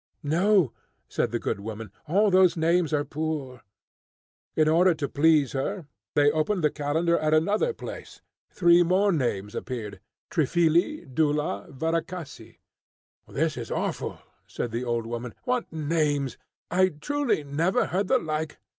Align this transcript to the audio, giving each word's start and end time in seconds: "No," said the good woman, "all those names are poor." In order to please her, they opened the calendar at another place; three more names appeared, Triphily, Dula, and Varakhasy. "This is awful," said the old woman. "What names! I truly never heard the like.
"No," 0.23 0.73
said 1.07 1.31
the 1.31 1.37
good 1.37 1.59
woman, 1.59 1.91
"all 2.07 2.31
those 2.31 2.57
names 2.57 2.91
are 2.91 3.03
poor." 3.05 3.61
In 4.55 4.67
order 4.67 4.95
to 4.95 5.07
please 5.07 5.51
her, 5.51 5.85
they 6.15 6.31
opened 6.31 6.63
the 6.63 6.71
calendar 6.71 7.19
at 7.19 7.35
another 7.35 7.71
place; 7.71 8.19
three 8.49 8.81
more 8.81 9.11
names 9.11 9.53
appeared, 9.53 9.99
Triphily, 10.31 11.05
Dula, 11.05 11.65
and 11.65 11.75
Varakhasy. 11.75 12.57
"This 13.27 13.55
is 13.55 13.69
awful," 13.69 14.17
said 14.47 14.71
the 14.71 14.83
old 14.83 15.05
woman. 15.05 15.35
"What 15.43 15.71
names! 15.71 16.35
I 16.71 16.89
truly 16.89 17.43
never 17.43 17.85
heard 17.85 18.07
the 18.07 18.17
like. 18.17 18.57